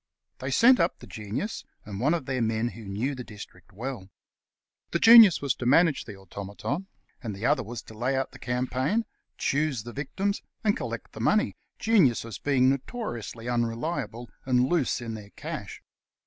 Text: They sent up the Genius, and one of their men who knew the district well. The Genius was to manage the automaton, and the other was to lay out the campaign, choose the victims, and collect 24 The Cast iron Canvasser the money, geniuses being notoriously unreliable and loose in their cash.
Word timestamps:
They 0.39 0.49
sent 0.49 0.79
up 0.79 0.97
the 0.97 1.05
Genius, 1.05 1.63
and 1.85 1.99
one 1.99 2.15
of 2.15 2.25
their 2.25 2.41
men 2.41 2.69
who 2.69 2.85
knew 2.85 3.13
the 3.13 3.23
district 3.23 3.71
well. 3.71 4.09
The 4.89 4.97
Genius 4.99 5.43
was 5.43 5.53
to 5.57 5.67
manage 5.67 6.05
the 6.05 6.15
automaton, 6.17 6.87
and 7.21 7.35
the 7.35 7.45
other 7.45 7.61
was 7.61 7.83
to 7.83 7.93
lay 7.95 8.15
out 8.17 8.31
the 8.31 8.39
campaign, 8.39 9.05
choose 9.37 9.83
the 9.83 9.93
victims, 9.93 10.41
and 10.63 10.75
collect 10.75 11.11
24 11.11 11.11
The 11.11 11.19
Cast 11.19 11.27
iron 11.27 11.35
Canvasser 11.35 11.85
the 11.85 11.97
money, 11.99 12.07
geniuses 12.07 12.37
being 12.39 12.69
notoriously 12.71 13.47
unreliable 13.47 14.29
and 14.43 14.65
loose 14.67 15.01
in 15.01 15.13
their 15.13 15.29
cash. 15.35 15.83